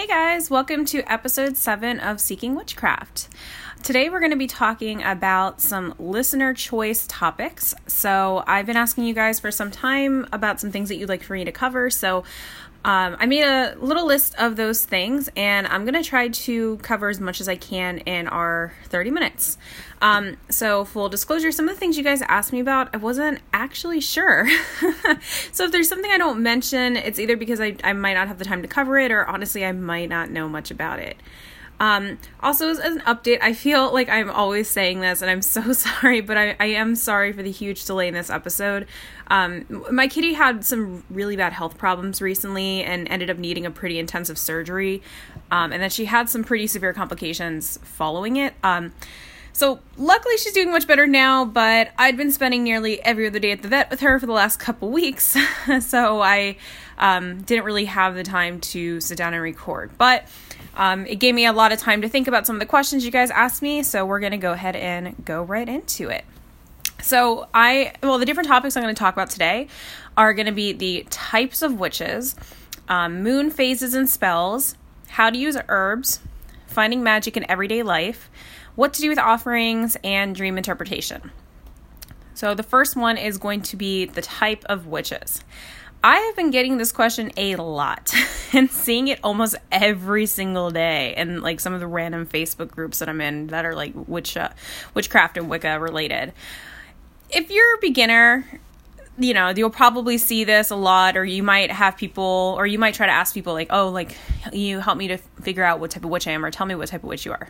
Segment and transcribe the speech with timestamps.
[0.00, 3.28] Hey guys, welcome to episode 7 of Seeking Witchcraft.
[3.82, 7.74] Today we're going to be talking about some listener choice topics.
[7.86, 11.22] So, I've been asking you guys for some time about some things that you'd like
[11.22, 11.88] for me to cover.
[11.88, 12.24] So,
[12.84, 16.76] um, I made a little list of those things, and I'm going to try to
[16.78, 19.56] cover as much as I can in our 30 minutes.
[20.02, 23.40] Um, so, full disclosure, some of the things you guys asked me about, I wasn't
[23.54, 24.46] actually sure.
[25.52, 28.38] so, if there's something I don't mention, it's either because I, I might not have
[28.38, 31.16] the time to cover it, or honestly, I might not know much about it.
[31.80, 35.72] Um, also, as an update, I feel like I'm always saying this, and I'm so
[35.72, 38.86] sorry, but I, I am sorry for the huge delay in this episode.
[39.28, 43.70] Um, my kitty had some really bad health problems recently and ended up needing a
[43.70, 45.02] pretty intensive surgery,
[45.50, 48.54] um, and then she had some pretty severe complications following it.
[48.62, 48.92] Um,
[49.52, 53.52] so, luckily, she's doing much better now, but I'd been spending nearly every other day
[53.52, 55.36] at the vet with her for the last couple weeks,
[55.80, 56.56] so I
[56.98, 59.90] um, didn't really have the time to sit down and record.
[59.96, 60.28] But
[60.74, 63.04] um, it gave me a lot of time to think about some of the questions
[63.04, 66.24] you guys asked me, so we're going to go ahead and go right into it.
[67.02, 69.68] So, I, well, the different topics I'm going to talk about today
[70.16, 72.36] are going to be the types of witches,
[72.88, 74.76] um, moon phases and spells,
[75.08, 76.20] how to use herbs,
[76.66, 78.30] finding magic in everyday life,
[78.74, 81.30] what to do with offerings, and dream interpretation.
[82.34, 85.42] So, the first one is going to be the type of witches.
[86.02, 88.14] I have been getting this question a lot
[88.52, 92.98] and seeing it almost every single day and like some of the random Facebook groups
[92.98, 94.50] that I'm in that are like witch uh,
[94.94, 96.32] witchcraft and Wicca related.
[97.30, 98.44] If you're a beginner,
[99.18, 102.78] you know, you'll probably see this a lot or you might have people or you
[102.78, 104.16] might try to ask people like, "Oh, like
[104.52, 106.74] you help me to figure out what type of witch I am or tell me
[106.74, 107.48] what type of witch you are."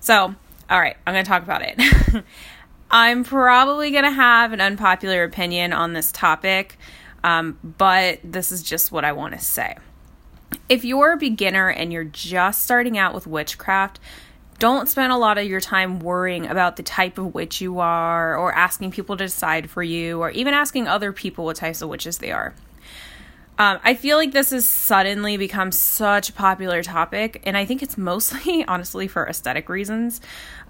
[0.00, 0.34] So,
[0.70, 2.24] all right, I'm going to talk about it.
[2.90, 6.78] I'm probably going to have an unpopular opinion on this topic.
[7.24, 9.76] Um, but this is just what I want to say.
[10.68, 14.00] If you're a beginner and you're just starting out with witchcraft,
[14.58, 18.36] don't spend a lot of your time worrying about the type of witch you are,
[18.36, 21.88] or asking people to decide for you, or even asking other people what types of
[21.88, 22.54] witches they are.
[23.58, 27.82] Um, I feel like this has suddenly become such a popular topic, and I think
[27.82, 30.20] it's mostly, honestly, for aesthetic reasons.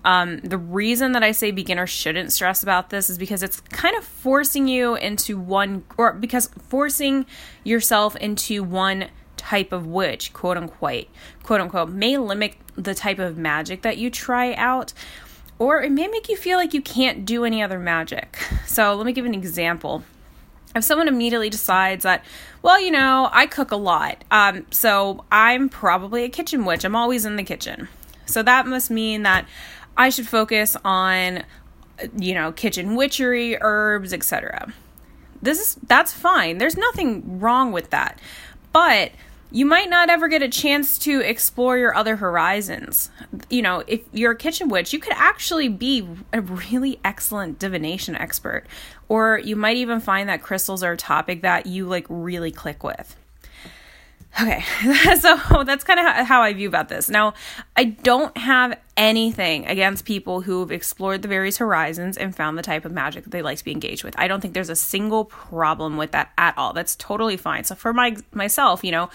[0.05, 3.97] Um, the reason that I say beginners shouldn't stress about this is because it's kind
[3.97, 7.27] of forcing you into one, or because forcing
[7.65, 9.09] yourself into one
[9.47, 11.07] type of witch, quote unquote,
[11.45, 14.93] quote unquote, may limit the type of magic that you try out,
[15.59, 18.37] or it may make you feel like you can't do any other magic.
[18.67, 20.03] So, let me give an example.
[20.75, 22.25] If someone immediately decides that,
[22.61, 26.97] well, you know, I cook a lot, um, so I'm probably a kitchen witch, I'm
[26.97, 27.89] always in the kitchen.
[28.27, 29.47] So, that must mean that
[29.97, 31.45] I should focus on
[32.19, 34.73] you know, kitchen witchery, herbs, etc.
[35.41, 36.59] This is that's fine.
[36.59, 38.21] There's nothing wrong with that.
[38.73, 39.13] But
[39.51, 43.11] you might not ever get a chance to explore your other horizons.
[43.49, 48.17] You know, if you're a kitchen witch, you could actually be a really excellent divination
[48.17, 48.65] expert.
[49.09, 52.83] Or you might even find that crystals are a topic that you like really click
[52.83, 53.17] with.
[54.39, 54.63] Okay,
[55.19, 57.09] so that's kind of how I view about this.
[57.09, 57.33] Now,
[57.75, 62.85] I don't have anything against people who've explored the various horizons and found the type
[62.85, 64.15] of magic that they like to be engaged with.
[64.19, 66.75] I don't think there's a single problem with that at all.
[66.75, 67.65] That's totally fine.
[67.65, 69.09] So for my myself, you know,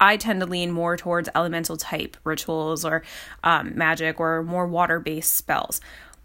[0.00, 3.04] I tend to lean more towards elemental type rituals or
[3.44, 5.80] um, magic or more water based spells.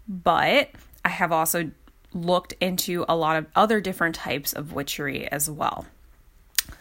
[0.08, 0.70] But
[1.04, 1.70] I have also
[2.12, 5.86] looked into a lot of other different types of witchery as well.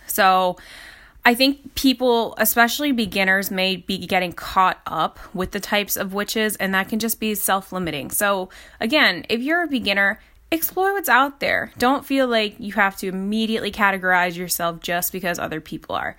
[0.08, 0.58] So
[1.26, 6.56] I think people, especially beginners, may be getting caught up with the types of witches,
[6.56, 8.10] and that can just be self limiting.
[8.10, 8.50] So,
[8.80, 10.20] again, if you're a beginner,
[10.52, 11.72] explore what's out there.
[11.78, 16.16] Don't feel like you have to immediately categorize yourself just because other people are.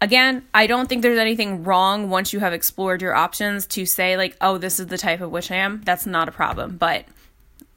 [0.00, 4.16] Again, I don't think there's anything wrong once you have explored your options to say,
[4.16, 5.80] like, oh, this is the type of witch I am.
[5.84, 6.76] That's not a problem.
[6.76, 7.06] But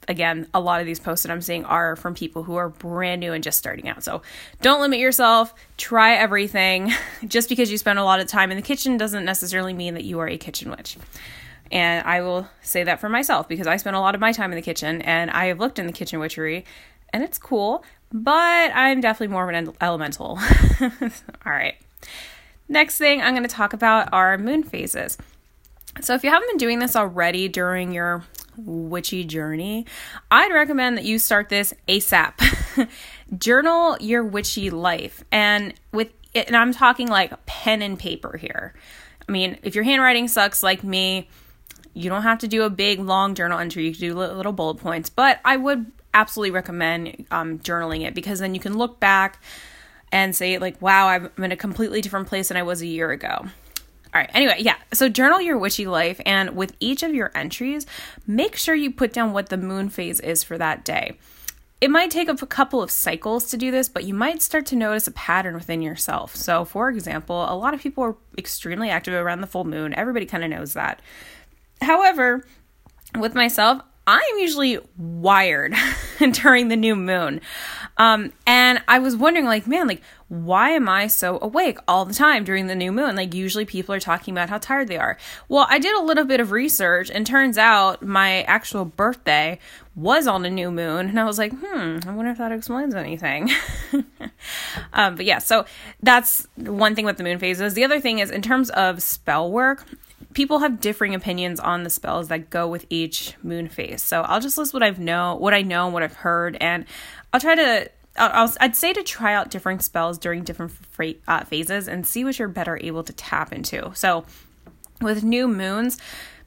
[0.08, 3.20] again, a lot of these posts that I'm seeing are from people who are brand
[3.20, 4.02] new and just starting out.
[4.02, 4.22] So
[4.60, 6.92] don't limit yourself, try everything.
[7.26, 10.04] Just because you spend a lot of time in the kitchen doesn't necessarily mean that
[10.04, 10.96] you are a kitchen witch.
[11.70, 14.52] And I will say that for myself because I spend a lot of my time
[14.52, 16.64] in the kitchen and I have looked in the kitchen witchery
[17.12, 20.38] and it's cool, but I'm definitely more of an elemental.
[20.80, 20.90] All
[21.46, 21.74] right.
[22.68, 25.18] Next thing I'm going to talk about are moon phases.
[26.00, 28.24] So, if you haven't been doing this already during your
[28.56, 29.86] witchy journey,
[30.30, 32.88] I'd recommend that you start this ASAP.
[33.38, 35.22] Journal your witchy life.
[35.30, 38.74] And with it, and I'm talking like pen and paper here.
[39.28, 41.28] I mean, if your handwriting sucks like me,
[41.94, 43.86] you don't have to do a big long journal entry.
[43.86, 48.38] You can do little bullet points, but I would absolutely recommend um, journaling it because
[48.38, 49.42] then you can look back
[50.10, 53.10] and say like, "Wow, I'm in a completely different place than I was a year
[53.10, 53.46] ago."
[54.14, 54.30] All right.
[54.34, 54.76] Anyway, yeah.
[54.92, 57.86] So journal your witchy life, and with each of your entries,
[58.26, 61.18] make sure you put down what the moon phase is for that day.
[61.80, 64.76] It might take a couple of cycles to do this, but you might start to
[64.76, 66.36] notice a pattern within yourself.
[66.36, 69.92] So, for example, a lot of people are extremely active around the full moon.
[69.94, 71.02] Everybody kind of knows that.
[71.80, 72.46] However,
[73.18, 75.74] with myself, I'm usually wired
[76.32, 77.40] during the new moon.
[78.02, 82.12] Um, and I was wondering, like, man, like, why am I so awake all the
[82.12, 83.14] time during the new moon?
[83.14, 85.16] Like, usually people are talking about how tired they are.
[85.48, 89.60] Well, I did a little bit of research, and turns out my actual birthday
[89.94, 91.10] was on a new moon.
[91.10, 93.50] And I was like, hmm, I wonder if that explains anything.
[94.92, 95.64] um, but yeah, so
[96.02, 97.74] that's one thing with the moon phases.
[97.74, 99.86] The other thing is, in terms of spell work,
[100.34, 104.02] people have differing opinions on the spells that go with each moon phase.
[104.02, 106.84] So I'll just list what I've know, what I know, and what I've heard, and
[107.32, 107.90] I'll try to.
[108.16, 110.72] I'll, I'd say to try out different spells during different
[111.26, 113.90] uh, phases and see what you're better able to tap into.
[113.94, 114.26] So,
[115.00, 115.98] with new moons,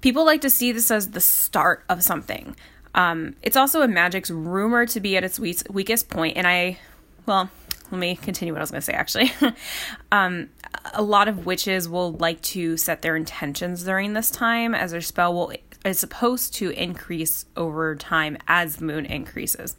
[0.01, 2.55] people like to see this as the start of something.
[2.93, 6.77] Um, it's also a magic's rumored to be at its weakest point, and I,
[7.25, 7.49] well,
[7.91, 9.31] let me continue what I was going to say actually.
[10.11, 10.49] um,
[10.93, 15.01] a lot of witches will like to set their intentions during this time as their
[15.01, 15.51] spell will
[15.83, 19.75] is supposed to increase over time as the moon increases.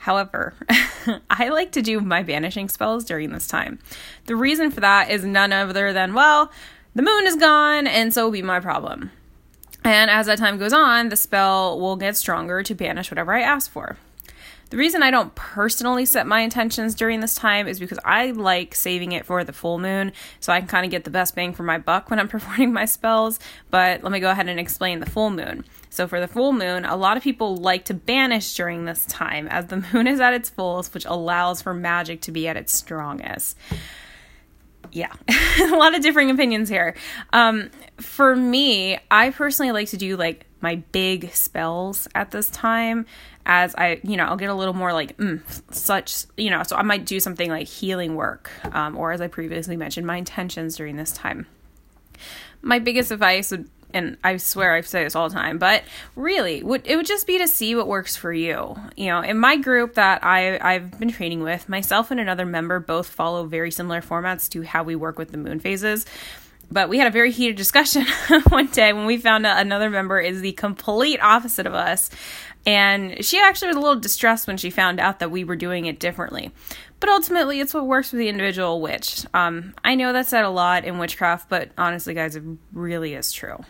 [0.00, 0.54] However,
[1.30, 3.78] I like to do my banishing spells during this time.
[4.24, 6.50] The reason for that is none other than, well,
[6.94, 9.10] the moon is gone, and so will be my problem.
[9.84, 13.42] And as that time goes on, the spell will get stronger to banish whatever I
[13.42, 13.98] ask for.
[14.70, 18.76] The reason I don't personally set my intentions during this time is because I like
[18.76, 21.52] saving it for the full moon so I can kind of get the best bang
[21.52, 23.40] for my buck when I'm performing my spells.
[23.70, 25.64] But let me go ahead and explain the full moon.
[25.92, 29.48] So, for the full moon, a lot of people like to banish during this time
[29.48, 32.72] as the moon is at its fullest, which allows for magic to be at its
[32.72, 33.56] strongest
[34.92, 35.12] yeah,
[35.60, 36.94] a lot of differing opinions here.
[37.32, 43.06] Um, for me, I personally like to do like my big spells at this time
[43.46, 45.40] as I, you know, I'll get a little more like mm,
[45.74, 49.28] such, you know, so I might do something like healing work, um, or as I
[49.28, 51.46] previously mentioned, my intentions during this time.
[52.62, 55.84] My biggest advice would and I swear I say this all the time, but
[56.16, 58.76] really, would it would just be to see what works for you.
[58.96, 62.80] You know, in my group that I I've been training with, myself and another member
[62.80, 66.06] both follow very similar formats to how we work with the moon phases.
[66.72, 68.06] But we had a very heated discussion
[68.48, 72.10] one day when we found out another member is the complete opposite of us.
[72.66, 75.86] And she actually was a little distressed when she found out that we were doing
[75.86, 76.52] it differently.
[77.00, 79.24] But ultimately, it's what works for the individual witch.
[79.32, 82.42] Um, I know that's said a lot in witchcraft, but honestly, guys, it
[82.72, 83.64] really is true.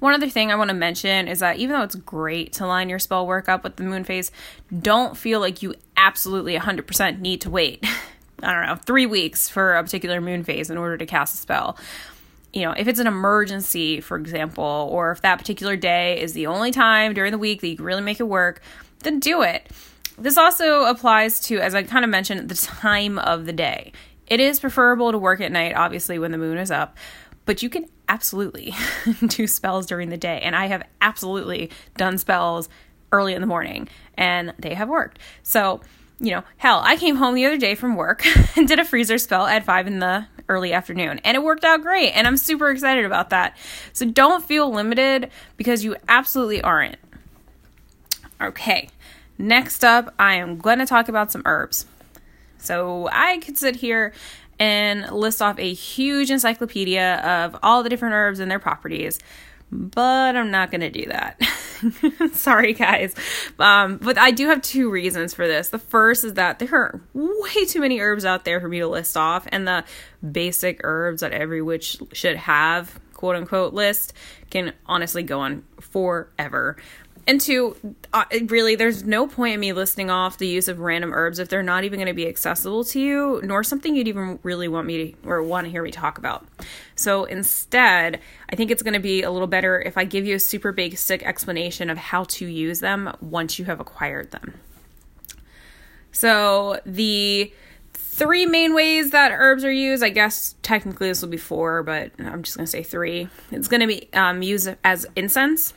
[0.00, 2.88] One other thing I want to mention is that even though it's great to line
[2.88, 4.32] your spell work up with the moon phase,
[4.76, 7.84] don't feel like you absolutely 100% need to wait.
[8.42, 11.38] I don't know, three weeks for a particular moon phase in order to cast a
[11.38, 11.78] spell.
[12.52, 16.46] You know, if it's an emergency, for example, or if that particular day is the
[16.46, 18.60] only time during the week that you can really make it work,
[19.02, 19.70] then do it.
[20.18, 23.92] This also applies to, as I kind of mentioned, the time of the day.
[24.26, 26.96] It is preferable to work at night, obviously, when the moon is up,
[27.44, 28.74] but you can absolutely
[29.26, 30.40] do spells during the day.
[30.42, 32.68] And I have absolutely done spells
[33.10, 35.18] early in the morning, and they have worked.
[35.42, 35.80] So,
[36.20, 38.24] you know, hell, I came home the other day from work
[38.56, 41.82] and did a freezer spell at five in the early afternoon, and it worked out
[41.82, 42.10] great.
[42.10, 43.56] And I'm super excited about that.
[43.92, 46.96] So don't feel limited because you absolutely aren't.
[48.40, 48.88] Okay,
[49.38, 51.86] next up, I am going to talk about some herbs.
[52.58, 54.12] So I could sit here
[54.58, 59.18] and list off a huge encyclopedia of all the different herbs and their properties
[59.72, 61.42] but I'm not going to do that.
[62.34, 63.14] Sorry, guys.
[63.58, 65.70] Um, but I do have two reasons for this.
[65.70, 68.86] The first is that there are way too many herbs out there for me to
[68.86, 69.84] list off, and the
[70.30, 74.12] basic herbs that every witch should have, quote unquote, list
[74.50, 76.76] can honestly go on forever.
[77.26, 77.76] And two,
[78.12, 81.48] uh, really, there's no point in me listing off the use of random herbs if
[81.48, 84.86] they're not even going to be accessible to you, nor something you'd even really want
[84.88, 86.44] me to or want to hear me talk about.
[86.96, 88.18] So instead,
[88.50, 90.72] I think it's going to be a little better if I give you a super
[90.72, 94.54] basic explanation of how to use them once you have acquired them.
[96.10, 97.52] So the
[97.94, 100.02] three main ways that herbs are used.
[100.02, 103.28] I guess technically this will be four, but I'm just going to say three.
[103.50, 105.72] It's going to be um, used as incense.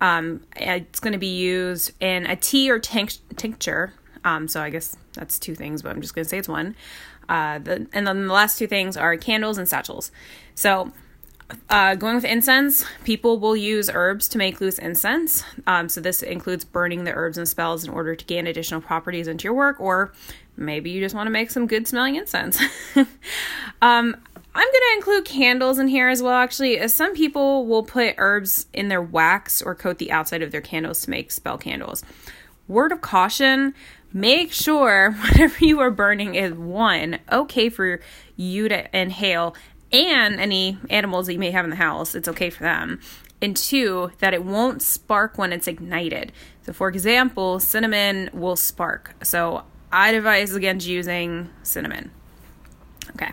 [0.00, 3.92] Um, it's going to be used in a tea or tinct- tincture.
[4.24, 6.74] Um, so I guess that's two things, but I'm just going to say it's one.
[7.28, 10.10] Uh, the, and then the last two things are candles and satchels.
[10.54, 10.92] So
[11.70, 15.44] uh, going with incense, people will use herbs to make loose incense.
[15.66, 19.28] Um, so this includes burning the herbs and spells in order to gain additional properties
[19.28, 20.12] into your work, or
[20.56, 22.60] maybe you just want to make some good smelling incense.
[23.82, 24.16] um,
[24.72, 28.66] going to include candles in here as well, actually, uh, some people will put herbs
[28.72, 32.04] in their wax or coat the outside of their candles to make spell candles.
[32.66, 33.74] Word of caution
[34.12, 38.00] make sure whatever you are burning is one, okay for
[38.36, 39.54] you to inhale,
[39.92, 43.00] and any animals that you may have in the house, it's okay for them.
[43.40, 46.32] And two, that it won't spark when it's ignited.
[46.62, 49.14] So, for example, cinnamon will spark.
[49.22, 52.10] So, I'd advise against using cinnamon.
[53.10, 53.32] Okay.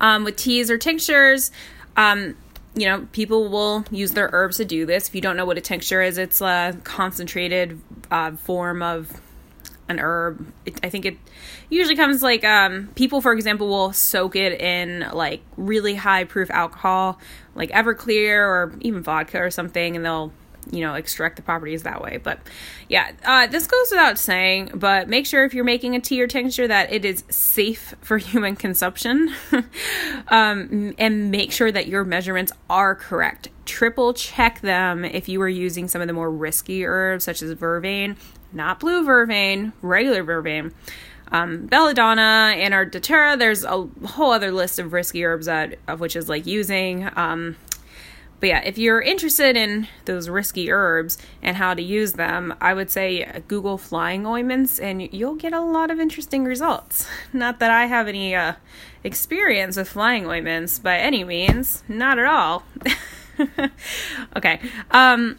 [0.00, 1.50] Um, with teas or tinctures,
[1.96, 2.36] um,
[2.74, 5.08] you know, people will use their herbs to do this.
[5.08, 9.20] If you don't know what a tincture is, it's a concentrated uh, form of
[9.88, 10.46] an herb.
[10.64, 11.16] It, I think it
[11.70, 16.50] usually comes like um, people, for example, will soak it in like really high proof
[16.50, 17.18] alcohol,
[17.54, 20.32] like Everclear or even vodka or something, and they'll
[20.70, 22.38] you know extract the properties that way but
[22.88, 26.26] yeah uh, this goes without saying but make sure if you're making a tea or
[26.26, 29.32] tincture that it is safe for human consumption
[30.28, 35.48] um, and make sure that your measurements are correct triple check them if you are
[35.48, 38.16] using some of the more risky herbs such as vervain
[38.52, 40.72] not blue vervain, regular vervain.
[41.30, 46.00] Um, belladonna and our datura, there's a whole other list of risky herbs that of
[46.00, 47.08] which is like using.
[47.16, 47.56] Um,
[48.40, 52.72] but yeah, if you're interested in those risky herbs and how to use them, I
[52.74, 57.06] would say Google flying ointments and you'll get a lot of interesting results.
[57.32, 58.54] Not that I have any uh,
[59.02, 62.64] experience with flying ointments by any means, not at all.
[64.36, 64.60] okay.
[64.90, 65.38] Um,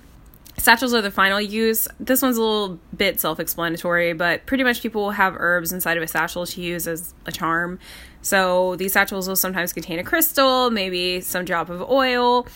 [0.59, 1.87] Satchels are the final use.
[1.99, 5.95] This one's a little bit self explanatory, but pretty much people will have herbs inside
[5.95, 7.79] of a satchel to use as a charm.
[8.21, 12.47] So these satchels will sometimes contain a crystal, maybe some drop of oil.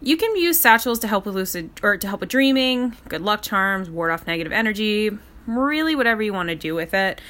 [0.00, 3.42] You can use satchels to help with lucid or to help with dreaming, good luck
[3.42, 7.20] charms, ward off negative energy, really whatever you want to do with it.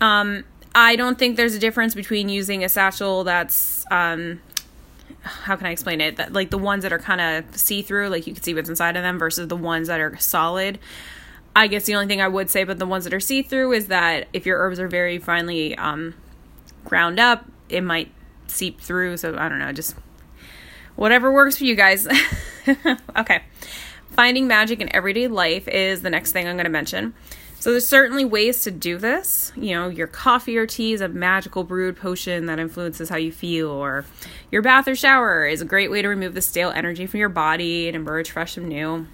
[0.00, 4.40] Um, I don't think there's a difference between using a satchel that's um,
[5.22, 6.16] how can I explain it?
[6.16, 8.68] That like the ones that are kind of see through, like you can see what's
[8.68, 10.78] inside of them, versus the ones that are solid.
[11.54, 13.72] I guess the only thing I would say about the ones that are see through
[13.72, 16.14] is that if your herbs are very finely um,
[16.84, 18.12] ground up, it might
[18.46, 19.16] seep through.
[19.16, 19.96] So I don't know, just
[20.96, 22.06] whatever works for you guys.
[23.16, 23.42] okay.
[24.10, 27.14] Finding magic in everyday life is the next thing I'm going to mention.
[27.62, 29.52] So there's certainly ways to do this.
[29.54, 33.30] You know, your coffee or tea is a magical brewed potion that influences how you
[33.30, 34.04] feel, or
[34.50, 37.28] your bath or shower is a great way to remove the stale energy from your
[37.28, 39.06] body and emerge fresh and new.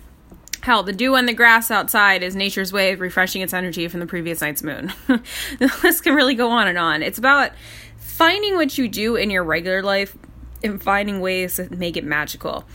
[0.69, 4.01] Hell, the dew on the grass outside is nature's way of refreshing its energy from
[4.01, 4.93] the previous night's moon.
[5.07, 7.03] the list can really go on and on.
[7.03, 7.53] It's about
[7.97, 10.15] finding what you do in your regular life
[10.63, 12.67] and finding ways to make it magical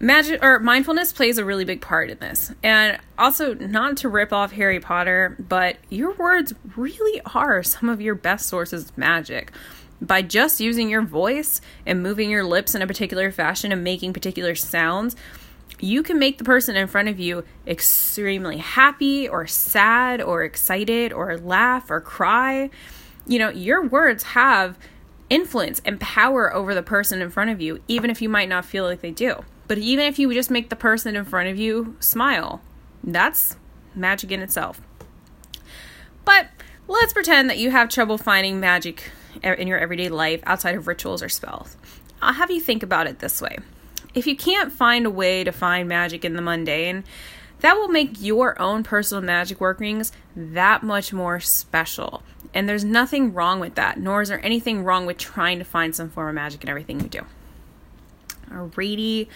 [0.00, 2.52] magic or mindfulness plays a really big part in this.
[2.64, 8.00] And also, not to rip off Harry Potter, but your words really are some of
[8.00, 9.52] your best sources of magic.
[10.00, 14.14] By just using your voice and moving your lips in a particular fashion and making
[14.14, 15.14] particular sounds,
[15.78, 21.12] you can make the person in front of you extremely happy or sad or excited
[21.12, 22.70] or laugh or cry.
[23.26, 24.78] You know, your words have
[25.28, 28.64] influence and power over the person in front of you, even if you might not
[28.64, 29.44] feel like they do.
[29.68, 32.62] But even if you just make the person in front of you smile,
[33.02, 33.56] that's
[33.94, 34.80] magic in itself.
[36.24, 36.48] But
[36.86, 39.10] let's pretend that you have trouble finding magic
[39.42, 41.76] in your everyday life outside of rituals or spells.
[42.22, 43.58] I'll have you think about it this way.
[44.16, 47.04] If you can't find a way to find magic in the mundane,
[47.60, 52.22] that will make your own personal magic workings that much more special.
[52.54, 55.94] And there's nothing wrong with that, nor is there anything wrong with trying to find
[55.94, 57.26] some form of magic in everything you do.
[58.50, 59.28] Alrighty.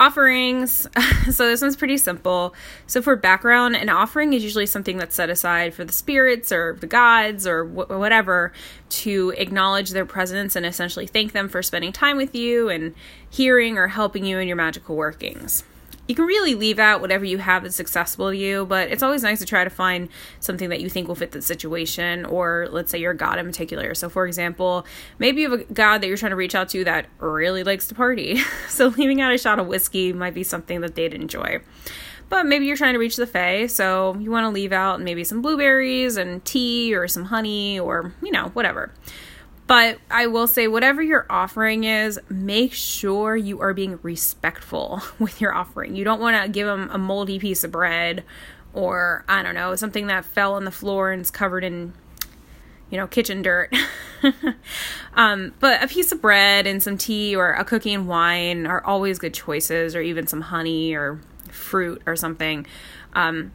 [0.00, 0.88] Offerings.
[1.30, 2.54] so this one's pretty simple.
[2.86, 6.76] So for background, an offering is usually something that's set aside for the spirits or
[6.80, 8.52] the gods or wh- whatever
[8.88, 12.94] to acknowledge their presence and essentially thank them for spending time with you and
[13.30, 15.62] hearing or helping you in your magical workings
[16.08, 19.22] you can really leave out whatever you have that's accessible to you, but it's always
[19.22, 20.08] nice to try to find
[20.40, 23.46] something that you think will fit the situation, or let's say you're a god in
[23.46, 23.94] particular.
[23.94, 24.86] So, for example,
[25.18, 27.88] maybe you have a god that you're trying to reach out to that really likes
[27.88, 28.38] to party.
[28.68, 31.60] so, leaving out a shot of whiskey might be something that they'd enjoy.
[32.28, 35.24] but maybe you're trying to reach the Fae, so you want to leave out maybe
[35.24, 38.92] some blueberries and tea or some honey or, you know, whatever.
[39.66, 45.40] But I will say, whatever your offering is, make sure you are being respectful with
[45.40, 45.96] your offering.
[45.96, 48.24] You don't want to give them a moldy piece of bread
[48.72, 51.94] or, I don't know, something that fell on the floor and is covered in,
[52.90, 53.74] you know, kitchen dirt.
[55.14, 58.84] um, but a piece of bread and some tea or a cookie and wine are
[58.84, 61.20] always good choices, or even some honey or
[61.50, 62.66] fruit or something.
[63.14, 63.52] Um,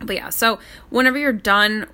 [0.00, 0.58] but yeah, so
[0.90, 1.86] whenever you're done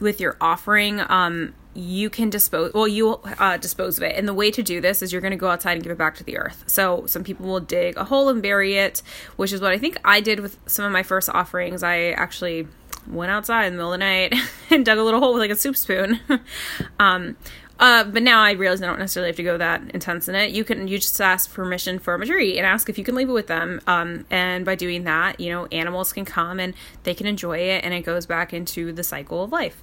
[0.00, 4.34] with your offering, um, you can dispose well you uh, dispose of it and the
[4.34, 6.24] way to do this is you're going to go outside and give it back to
[6.24, 9.02] the earth so some people will dig a hole and bury it
[9.36, 12.66] which is what i think i did with some of my first offerings i actually
[13.06, 14.34] went outside in the middle of the night
[14.70, 16.20] and dug a little hole with like a soup spoon
[17.00, 17.36] um,
[17.82, 20.52] uh, but now I realize I don't necessarily have to go that intense in it.
[20.52, 23.28] You can you just ask permission from a tree and ask if you can leave
[23.28, 23.80] it with them.
[23.88, 27.84] Um, and by doing that, you know, animals can come and they can enjoy it,
[27.84, 29.82] and it goes back into the cycle of life.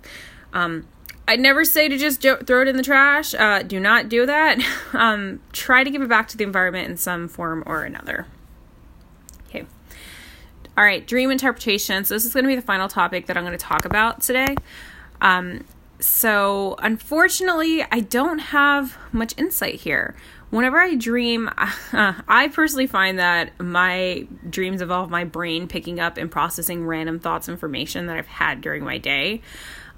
[0.53, 0.87] Um,
[1.29, 3.35] I'd never say to just jo- throw it in the trash.
[3.35, 4.59] Uh, do not do that.
[4.91, 8.25] Um, try to give it back to the environment in some form or another.
[9.47, 9.65] Okay.
[10.75, 12.03] All right, dream interpretation.
[12.03, 14.21] So this is going to be the final topic that I'm going to talk about
[14.21, 14.55] today.
[15.21, 15.63] Um,
[15.99, 20.15] so, unfortunately, I don't have much insight here.
[20.49, 21.71] Whenever I dream, uh,
[22.27, 27.47] I personally find that my dreams involve my brain picking up and processing random thoughts,
[27.47, 29.41] information that I've had during my day.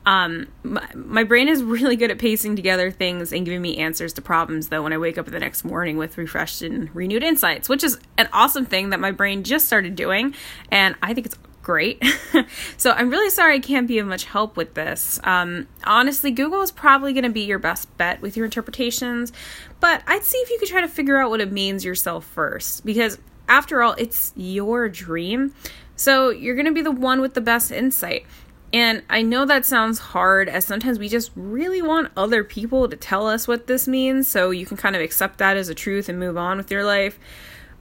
[0.06, 4.14] Um, my, my brain is really good at pacing together things and giving me answers
[4.14, 7.70] to problems, though, when I wake up the next morning with refreshed and renewed insights,
[7.70, 10.34] which is an awesome thing that my brain just started doing.
[10.72, 12.04] And I think it's great.
[12.78, 15.20] so I'm really sorry I can't be of much help with this.
[15.24, 19.32] Um, honestly, Google is probably going to be your best bet with your interpretations,
[19.80, 22.86] but I'd see if you could try to figure out what it means yourself first,
[22.86, 25.54] because after all, it's your dream.
[25.96, 28.26] So you're going to be the one with the best insight.
[28.74, 32.96] And I know that sounds hard, as sometimes we just really want other people to
[32.96, 36.08] tell us what this means, so you can kind of accept that as a truth
[36.08, 37.20] and move on with your life.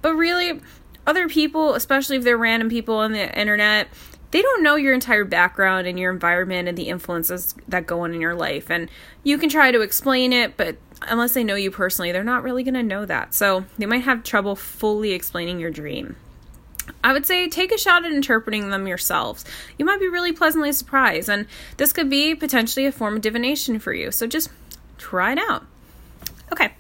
[0.03, 0.61] But really,
[1.07, 3.89] other people, especially if they're random people on the internet,
[4.33, 8.15] they don't know your entire background and your environment and the influences that go on
[8.15, 8.71] in your life.
[8.71, 8.89] And
[9.23, 12.63] you can try to explain it, but unless they know you personally, they're not really
[12.63, 13.35] going to know that.
[13.35, 16.17] So they might have trouble fully explaining your dream.
[17.03, 19.45] I would say take a shot at interpreting them yourselves.
[19.79, 23.79] You might be really pleasantly surprised, and this could be potentially a form of divination
[23.79, 24.11] for you.
[24.11, 24.51] So just
[24.99, 25.67] try it out.
[26.53, 26.73] Okay,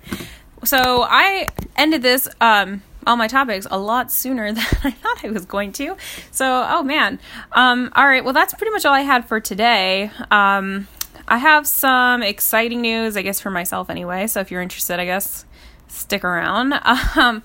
[0.64, 5.30] so I ended this um, all my topics a lot sooner than I thought I
[5.30, 5.96] was going to.
[6.30, 7.18] So, oh man.
[7.52, 10.10] Um, all right, well, that's pretty much all I had for today.
[10.30, 10.88] Um,
[11.28, 14.26] I have some exciting news, I guess, for myself anyway.
[14.26, 15.44] So, if you're interested, I guess
[15.88, 16.74] stick around.
[17.16, 17.42] Um,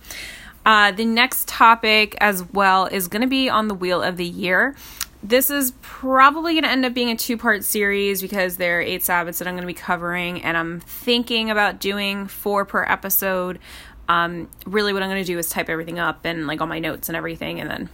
[0.65, 4.25] uh, the next topic as well is going to be on the Wheel of the
[4.25, 4.75] Year.
[5.23, 8.82] This is probably going to end up being a two part series because there are
[8.82, 12.84] eight Sabbats that I'm going to be covering, and I'm thinking about doing four per
[12.84, 13.60] episode.
[14.08, 16.80] Um, really, what I'm going to do is type everything up and like all my
[16.80, 17.89] notes and everything, and then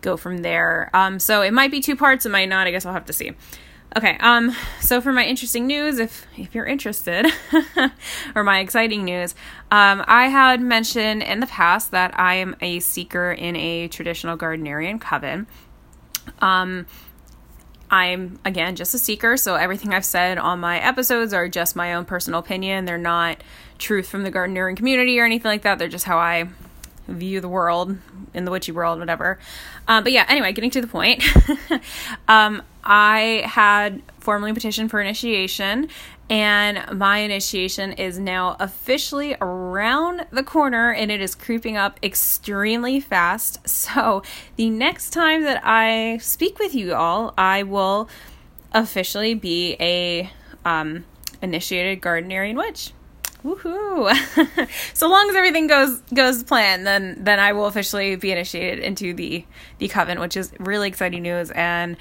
[0.00, 0.90] go from there.
[0.94, 2.66] Um, so it might be two parts, it might not.
[2.66, 3.32] I guess I'll have to see.
[3.96, 7.32] Okay, um, so for my interesting news, if if you're interested,
[8.34, 9.34] or my exciting news,
[9.70, 14.36] um, I had mentioned in the past that I am a seeker in a traditional
[14.36, 15.46] Gardnerian coven.
[16.40, 16.84] Um,
[17.90, 21.94] I'm again just a seeker, so everything I've said on my episodes are just my
[21.94, 22.84] own personal opinion.
[22.84, 23.42] They're not
[23.78, 25.78] truth from the Gardnerian community or anything like that.
[25.78, 26.48] They're just how I
[27.08, 27.96] view the world
[28.34, 29.38] in the witchy world, whatever.
[29.88, 31.24] Um, but yeah, anyway, getting to the point.
[32.28, 35.88] um, I had formally petitioned for initiation,
[36.30, 43.00] and my initiation is now officially around the corner and it is creeping up extremely
[43.00, 43.68] fast.
[43.68, 44.22] So,
[44.56, 48.08] the next time that I speak with you all, I will
[48.72, 50.30] officially be a
[50.64, 51.04] um,
[51.42, 52.92] initiated Gardnerian witch.
[53.44, 54.68] Woohoo!
[54.94, 59.14] so long as everything goes goes plan, then then I will officially be initiated into
[59.14, 59.44] the
[59.78, 61.52] the coven, which is really exciting news.
[61.52, 61.96] And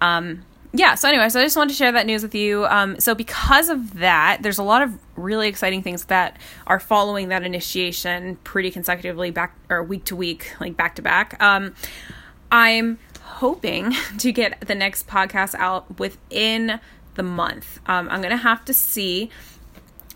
[0.00, 2.64] um, yeah, so anyway, so I just wanted to share that news with you.
[2.66, 7.28] Um, so because of that, there's a lot of really exciting things that are following
[7.28, 11.42] that initiation pretty consecutively, back or week to week, like back to back.
[11.42, 11.74] Um,
[12.52, 16.78] I'm hoping to get the next podcast out within
[17.14, 17.80] the month.
[17.86, 19.30] Um, I'm gonna have to see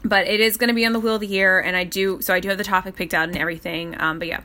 [0.04, 2.20] but it is going to be on the wheel of the year and i do
[2.20, 4.42] so i do have the topic picked out and everything um, but yeah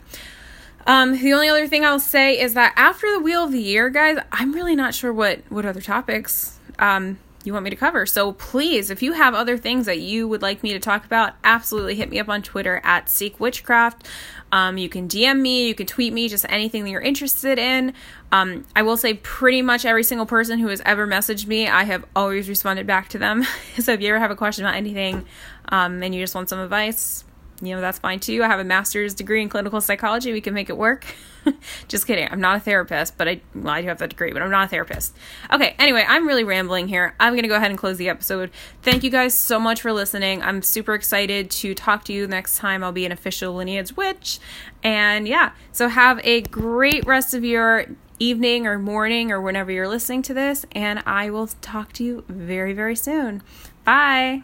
[0.89, 3.89] um, the only other thing i'll say is that after the wheel of the year
[3.89, 8.06] guys i'm really not sure what what other topics um, you want me to cover.
[8.06, 11.34] So please, if you have other things that you would like me to talk about,
[11.43, 14.06] absolutely hit me up on Twitter at Seek Witchcraft.
[14.52, 17.93] Um, you can DM me, you can tweet me, just anything that you're interested in.
[18.32, 21.84] Um, I will say pretty much every single person who has ever messaged me, I
[21.84, 23.45] have always responded back to them.
[23.80, 25.25] so if you ever have a question about anything
[25.69, 27.23] um, and you just want some advice,
[27.62, 28.43] you know, that's fine too.
[28.43, 30.32] I have a master's degree in clinical psychology.
[30.32, 31.06] We can make it work.
[31.88, 32.28] Just kidding.
[32.30, 34.65] I'm not a therapist, but I, well, I do have that degree, but I'm not
[34.65, 35.15] a therapist.
[35.52, 37.15] Okay, anyway, I'm really rambling here.
[37.19, 38.52] I'm going to go ahead and close the episode.
[38.82, 40.41] Thank you guys so much for listening.
[40.41, 44.39] I'm super excited to talk to you next time I'll be an official lineage witch.
[44.84, 47.86] And yeah, so have a great rest of your
[48.19, 50.65] evening or morning or whenever you're listening to this.
[50.74, 53.41] And I will talk to you very, very soon.
[53.86, 54.43] Bye.